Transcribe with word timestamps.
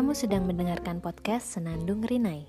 Kamu 0.00 0.16
sedang 0.16 0.48
mendengarkan 0.48 0.96
podcast 1.04 1.60
Senandung 1.60 2.00
Rinai. 2.00 2.48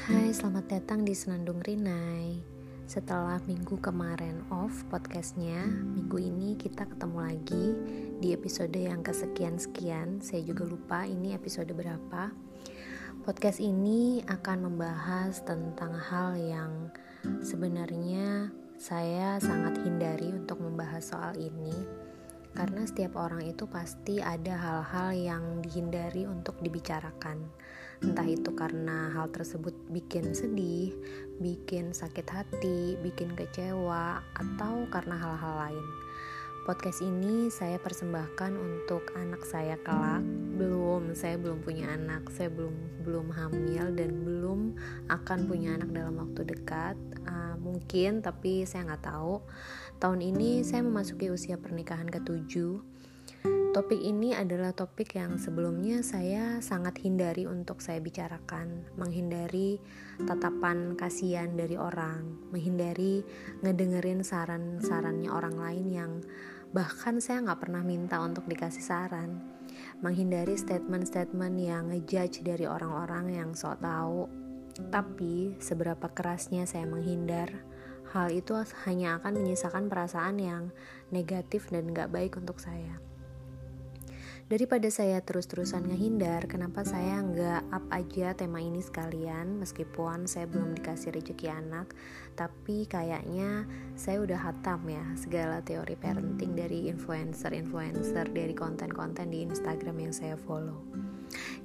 Hai, 0.00 0.32
selamat 0.32 0.64
datang 0.64 1.04
di 1.04 1.12
Senandung 1.12 1.60
Rinai. 1.60 2.40
Setelah 2.88 3.36
minggu 3.44 3.76
kemarin 3.84 4.48
off 4.48 4.88
podcastnya, 4.88 5.60
minggu 5.68 6.24
ini 6.24 6.56
kita 6.56 6.88
ketemu 6.88 7.20
lagi 7.20 7.76
di 8.16 8.32
episode 8.32 8.80
yang 8.80 9.04
kesekian-sekian. 9.04 10.24
Saya 10.24 10.40
juga 10.40 10.64
lupa 10.64 11.04
ini 11.04 11.36
episode 11.36 11.68
berapa. 11.76 12.32
Podcast 13.28 13.60
ini 13.60 14.24
akan 14.24 14.72
membahas 14.72 15.44
tentang 15.44 15.92
hal 15.92 16.32
yang 16.40 16.88
sebenarnya 17.44 18.52
saya 18.78 19.42
sangat 19.42 19.82
hindari 19.82 20.30
untuk 20.30 20.62
membahas 20.62 21.12
soal 21.12 21.34
ini 21.34 21.74
karena 22.58 22.82
setiap 22.88 23.14
orang 23.14 23.46
itu 23.46 23.70
pasti 23.70 24.18
ada 24.18 24.58
hal-hal 24.58 25.14
yang 25.14 25.44
dihindari 25.62 26.26
untuk 26.26 26.58
dibicarakan. 26.58 27.46
Entah 28.02 28.26
itu 28.26 28.50
karena 28.54 29.14
hal 29.14 29.30
tersebut 29.30 29.74
bikin 29.90 30.34
sedih, 30.34 30.90
bikin 31.38 31.94
sakit 31.94 32.26
hati, 32.26 32.98
bikin 32.98 33.34
kecewa, 33.38 34.22
atau 34.34 34.86
karena 34.90 35.14
hal-hal 35.18 35.54
lain. 35.70 35.86
Podcast 36.68 37.00
ini 37.00 37.48
saya 37.48 37.80
persembahkan 37.80 38.52
untuk 38.52 39.16
anak 39.16 39.40
saya 39.48 39.80
kelak. 39.80 40.20
Belum, 40.60 41.16
saya 41.16 41.40
belum 41.40 41.64
punya 41.64 41.96
anak, 41.96 42.28
saya 42.28 42.52
belum 42.52 43.08
belum 43.08 43.32
hamil 43.32 43.96
dan 43.96 44.20
belum 44.20 44.76
akan 45.08 45.48
punya 45.48 45.80
anak 45.80 45.96
dalam 45.96 46.20
waktu 46.20 46.44
dekat. 46.44 47.00
Uh, 47.24 47.56
mungkin, 47.56 48.20
tapi 48.20 48.68
saya 48.68 48.84
nggak 48.84 49.00
tahu. 49.00 49.40
Tahun 49.96 50.20
ini 50.20 50.60
saya 50.60 50.84
memasuki 50.84 51.32
usia 51.32 51.56
pernikahan 51.56 52.04
ketujuh. 52.04 52.84
Topik 53.68 54.00
ini 54.00 54.32
adalah 54.32 54.72
topik 54.72 55.16
yang 55.16 55.36
sebelumnya 55.36 56.00
saya 56.00 56.60
sangat 56.64 57.04
hindari 57.04 57.44
untuk 57.44 57.84
saya 57.84 58.00
bicarakan, 58.00 58.88
menghindari 58.96 59.76
tatapan 60.24 60.96
kasihan 60.96 61.52
dari 61.52 61.76
orang, 61.76 62.48
menghindari 62.48 63.22
ngedengerin 63.60 64.24
saran-sarannya 64.24 65.28
orang 65.28 65.56
lain 65.60 65.86
yang 65.92 66.12
Bahkan 66.68 67.24
saya 67.24 67.40
nggak 67.48 67.60
pernah 67.64 67.80
minta 67.80 68.20
untuk 68.20 68.44
dikasih 68.44 68.84
saran. 68.84 69.40
Menghindari 70.04 70.52
statement-statement 70.58 71.56
yang 71.56 71.88
ngejudge 71.88 72.44
dari 72.44 72.68
orang-orang 72.68 73.32
yang 73.32 73.50
sok 73.56 73.80
tahu. 73.80 74.28
Tapi 74.92 75.58
seberapa 75.58 76.12
kerasnya 76.12 76.68
saya 76.68 76.84
menghindar, 76.84 77.50
hal 78.12 78.30
itu 78.30 78.54
hanya 78.84 79.18
akan 79.18 79.42
menyisakan 79.42 79.90
perasaan 79.90 80.36
yang 80.38 80.64
negatif 81.10 81.72
dan 81.72 81.90
gak 81.90 82.12
baik 82.12 82.36
untuk 82.36 82.60
saya. 82.60 83.07
Daripada 84.48 84.88
saya 84.88 85.20
terus-terusan 85.20 85.92
ngehindar, 85.92 86.48
kenapa 86.48 86.80
saya 86.80 87.20
nggak 87.20 87.68
up 87.68 87.84
aja 87.92 88.32
tema 88.32 88.64
ini 88.64 88.80
sekalian 88.80 89.60
meskipun 89.60 90.24
saya 90.24 90.48
belum 90.48 90.72
dikasih 90.72 91.12
rezeki 91.12 91.52
anak, 91.52 91.92
tapi 92.32 92.88
kayaknya 92.88 93.68
saya 93.92 94.24
udah 94.24 94.40
hatam 94.40 94.88
ya 94.88 95.04
segala 95.20 95.60
teori 95.60 96.00
parenting 96.00 96.56
dari 96.56 96.88
influencer-influencer 96.88 98.32
dari 98.32 98.56
konten-konten 98.56 99.28
di 99.28 99.44
Instagram 99.44 100.08
yang 100.08 100.16
saya 100.16 100.40
follow. 100.40 100.80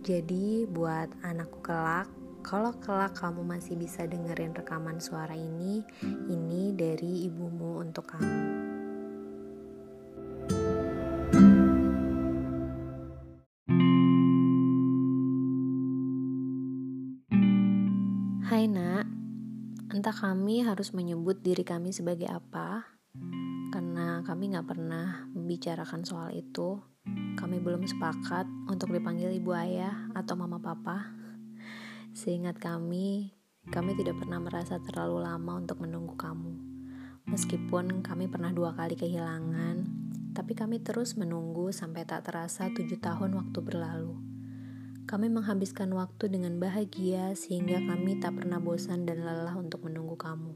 Jadi 0.03 0.67
buat 0.67 1.07
anakku 1.23 1.63
kelak, 1.63 2.11
kalau 2.43 2.75
kelak 2.83 3.15
kamu 3.15 3.47
masih 3.47 3.79
bisa 3.79 4.03
dengerin 4.03 4.51
rekaman 4.51 4.99
suara 4.99 5.31
ini, 5.31 5.87
ini 6.27 6.75
dari 6.75 7.31
ibumu 7.31 7.79
untuk 7.79 8.11
kamu. 8.11 8.82
Hai 18.53 18.69
nak, 18.69 19.09
entah 19.89 20.13
kami 20.13 20.61
harus 20.61 20.93
menyebut 20.93 21.41
diri 21.41 21.65
kami 21.65 21.89
sebagai 21.89 22.29
apa, 22.29 22.85
karena 23.73 24.21
kami 24.21 24.53
gak 24.53 24.69
pernah 24.69 25.25
membicarakan 25.33 26.05
soal 26.05 26.29
itu. 26.37 26.77
Kami 27.33 27.57
belum 27.57 27.81
sepakat 27.89 28.45
untuk 28.69 28.93
dipanggil 28.93 29.33
ibu 29.33 29.57
ayah 29.57 30.05
atau 30.13 30.37
mama 30.37 30.61
papa. 30.61 31.17
Seingat 32.13 32.61
kami, 32.61 33.33
kami 33.73 33.97
tidak 33.97 34.21
pernah 34.21 34.37
merasa 34.37 34.77
terlalu 34.77 35.25
lama 35.25 35.57
untuk 35.57 35.81
menunggu 35.81 36.13
kamu. 36.13 36.53
Meskipun 37.33 38.05
kami 38.05 38.29
pernah 38.29 38.53
dua 38.53 38.77
kali 38.77 38.93
kehilangan, 38.93 39.81
tapi 40.37 40.53
kami 40.53 40.77
terus 40.77 41.17
menunggu 41.17 41.73
sampai 41.73 42.05
tak 42.05 42.29
terasa 42.29 42.69
tujuh 42.69 43.01
tahun 43.01 43.33
waktu 43.33 43.59
berlalu. 43.65 44.32
Kami 45.03 45.27
menghabiskan 45.27 45.91
waktu 45.91 46.31
dengan 46.31 46.63
bahagia 46.63 47.35
sehingga 47.35 47.75
kami 47.83 48.23
tak 48.23 48.39
pernah 48.39 48.63
bosan 48.63 49.03
dan 49.03 49.27
lelah 49.27 49.51
untuk 49.59 49.83
menunggu 49.83 50.15
kamu. 50.15 50.55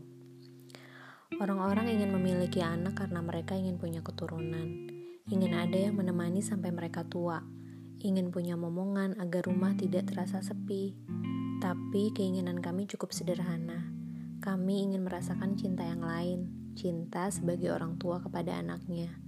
Orang-orang 1.44 1.92
ingin 1.92 2.16
memiliki 2.16 2.64
anak 2.64 2.96
karena 2.96 3.20
mereka 3.20 3.60
ingin 3.60 3.76
punya 3.76 4.00
keturunan, 4.00 4.88
ingin 5.28 5.52
ada 5.52 5.76
yang 5.76 6.00
menemani 6.00 6.40
sampai 6.40 6.72
mereka 6.72 7.04
tua, 7.04 7.44
ingin 8.00 8.32
punya 8.32 8.56
momongan 8.56 9.20
agar 9.20 9.52
rumah 9.52 9.76
tidak 9.76 10.08
terasa 10.08 10.40
sepi. 10.40 10.96
Tapi 11.60 12.16
keinginan 12.16 12.64
kami 12.64 12.88
cukup 12.88 13.12
sederhana. 13.12 13.92
Kami 14.40 14.88
ingin 14.88 15.04
merasakan 15.04 15.60
cinta 15.60 15.84
yang 15.84 16.00
lain, 16.00 16.72
cinta 16.80 17.28
sebagai 17.28 17.76
orang 17.76 18.00
tua 18.00 18.24
kepada 18.24 18.64
anaknya 18.64 19.27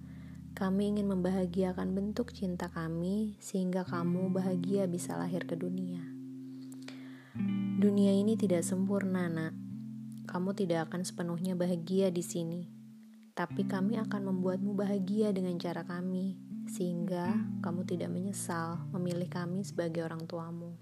kami 0.58 0.96
ingin 0.96 1.08
membahagiakan 1.10 1.94
bentuk 1.94 2.34
cinta 2.34 2.68
kami 2.70 3.38
sehingga 3.38 3.86
kamu 3.86 4.34
bahagia 4.34 4.90
bisa 4.90 5.16
lahir 5.16 5.46
ke 5.46 5.54
dunia. 5.54 6.02
Dunia 7.80 8.12
ini 8.12 8.36
tidak 8.36 8.68
sempurna, 8.68 9.32
Nak. 9.32 9.56
Kamu 10.28 10.52
tidak 10.52 10.92
akan 10.92 11.08
sepenuhnya 11.08 11.56
bahagia 11.56 12.12
di 12.12 12.20
sini. 12.20 12.68
Tapi 13.32 13.64
kami 13.64 13.96
akan 13.96 14.36
membuatmu 14.36 14.76
bahagia 14.76 15.32
dengan 15.32 15.56
cara 15.56 15.88
kami, 15.88 16.36
sehingga 16.68 17.40
kamu 17.64 17.88
tidak 17.88 18.12
menyesal 18.12 18.84
memilih 18.92 19.32
kami 19.32 19.64
sebagai 19.64 20.04
orang 20.04 20.28
tuamu. 20.28 20.76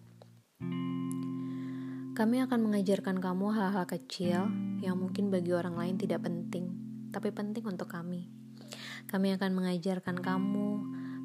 Kami 2.17 2.41
akan 2.41 2.59
mengajarkan 2.65 3.21
kamu 3.21 3.53
hal-hal 3.53 3.85
kecil 3.85 4.49
yang 4.81 4.97
mungkin 4.97 5.29
bagi 5.29 5.53
orang 5.53 5.77
lain 5.77 6.01
tidak 6.01 6.25
penting, 6.25 6.73
tapi 7.13 7.29
penting 7.29 7.61
untuk 7.61 7.93
kami. 7.93 8.36
Kami 9.07 9.35
akan 9.39 9.51
mengajarkan 9.55 10.19
kamu 10.19 10.69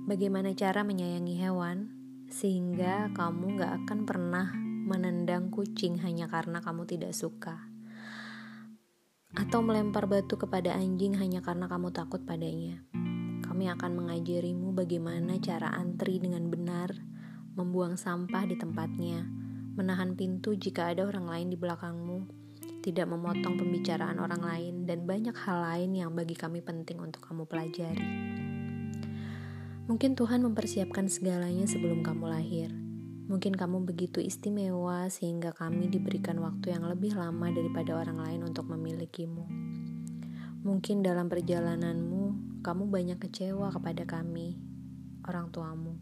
bagaimana 0.06 0.54
cara 0.54 0.86
menyayangi 0.86 1.34
hewan, 1.38 1.90
sehingga 2.30 3.10
kamu 3.12 3.58
gak 3.58 3.72
akan 3.84 3.98
pernah 4.08 4.50
menendang 4.82 5.50
kucing 5.50 5.98
hanya 6.02 6.26
karena 6.26 6.58
kamu 6.58 6.86
tidak 6.86 7.14
suka, 7.14 7.70
atau 9.32 9.62
melempar 9.62 10.10
batu 10.10 10.34
kepada 10.34 10.74
anjing 10.74 11.14
hanya 11.16 11.38
karena 11.38 11.70
kamu 11.70 11.94
takut 11.94 12.22
padanya. 12.26 12.82
Kami 13.46 13.68
akan 13.68 13.92
mengajarimu 13.94 14.72
bagaimana 14.72 15.38
cara 15.38 15.70
antri 15.76 16.18
dengan 16.18 16.48
benar, 16.48 16.92
membuang 17.54 18.00
sampah 18.00 18.48
di 18.48 18.56
tempatnya, 18.56 19.22
menahan 19.76 20.16
pintu 20.18 20.56
jika 20.56 20.90
ada 20.90 21.04
orang 21.04 21.28
lain 21.28 21.48
di 21.52 21.56
belakangmu 21.56 22.41
tidak 22.82 23.06
memotong 23.06 23.54
pembicaraan 23.54 24.18
orang 24.18 24.42
lain, 24.42 24.74
dan 24.84 25.06
banyak 25.06 25.32
hal 25.32 25.62
lain 25.62 25.94
yang 25.94 26.10
bagi 26.12 26.34
kami 26.34 26.60
penting 26.60 26.98
untuk 26.98 27.22
kamu 27.22 27.46
pelajari. 27.46 28.04
Mungkin 29.86 30.18
Tuhan 30.18 30.42
mempersiapkan 30.42 31.06
segalanya 31.06 31.66
sebelum 31.70 32.02
kamu 32.02 32.26
lahir. 32.26 32.70
Mungkin 33.30 33.54
kamu 33.54 33.86
begitu 33.86 34.18
istimewa 34.18 35.06
sehingga 35.08 35.54
kami 35.54 35.86
diberikan 35.86 36.42
waktu 36.42 36.74
yang 36.74 36.84
lebih 36.84 37.14
lama 37.14 37.48
daripada 37.54 37.94
orang 37.94 38.18
lain 38.18 38.40
untuk 38.44 38.66
memilikimu. 38.66 39.46
Mungkin 40.62 41.02
dalam 41.02 41.26
perjalananmu, 41.26 42.22
kamu 42.62 42.82
banyak 42.86 43.18
kecewa 43.18 43.74
kepada 43.74 44.06
kami, 44.06 44.58
orang 45.26 45.50
tuamu. 45.50 45.98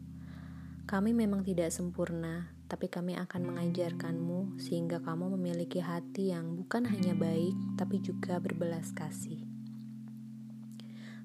Kami 0.85 1.17
memang 1.17 1.41
tidak 1.41 1.73
sempurna, 1.73 2.53
tapi 2.71 2.87
kami 2.87 3.19
akan 3.19 3.51
mengajarkanmu 3.51 4.55
sehingga 4.55 5.03
kamu 5.03 5.35
memiliki 5.35 5.83
hati 5.83 6.31
yang 6.31 6.55
bukan 6.55 6.87
hanya 6.87 7.11
baik, 7.11 7.51
tapi 7.75 7.99
juga 7.99 8.39
berbelas 8.39 8.95
kasih. 8.95 9.43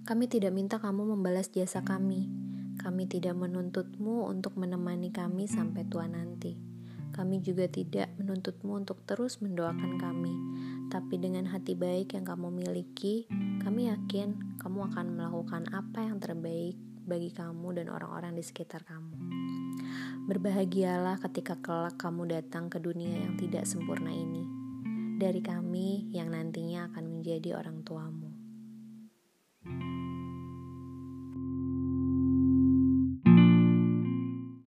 Kami 0.02 0.26
tidak 0.26 0.50
minta 0.50 0.82
kamu 0.82 1.14
membalas 1.14 1.54
jasa 1.54 1.86
kami. 1.86 2.26
Kami 2.82 3.06
tidak 3.06 3.38
menuntutmu 3.38 4.26
untuk 4.26 4.58
menemani 4.58 5.14
kami 5.14 5.46
sampai 5.46 5.86
tua 5.86 6.10
nanti. 6.10 6.58
Kami 7.14 7.38
juga 7.38 7.70
tidak 7.70 8.10
menuntutmu 8.18 8.82
untuk 8.82 9.06
terus 9.06 9.38
mendoakan 9.38 10.02
kami, 10.02 10.34
tapi 10.90 11.14
dengan 11.22 11.46
hati 11.46 11.78
baik 11.78 12.18
yang 12.18 12.26
kamu 12.26 12.50
miliki, 12.50 13.30
kami 13.62 13.86
yakin 13.86 14.58
kamu 14.58 14.90
akan 14.90 15.14
melakukan 15.14 15.62
apa 15.70 16.10
yang 16.10 16.18
terbaik 16.18 16.74
bagi 17.06 17.30
kamu 17.30 17.78
dan 17.78 17.86
orang-orang 17.86 18.34
di 18.34 18.42
sekitar 18.42 18.82
kamu. 18.82 19.25
Berbahagialah 20.26 21.22
ketika 21.22 21.54
kelak 21.62 22.02
kamu 22.02 22.26
datang 22.26 22.66
ke 22.66 22.82
dunia 22.82 23.22
yang 23.22 23.38
tidak 23.38 23.62
sempurna 23.62 24.10
ini. 24.10 24.42
dari 25.16 25.40
kami 25.40 26.12
yang 26.12 26.28
nantinya 26.28 26.92
akan 26.92 27.08
menjadi 27.08 27.56
orang 27.56 27.80
tuamu. 27.86 28.25